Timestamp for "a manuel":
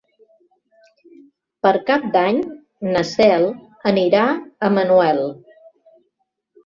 4.69-5.23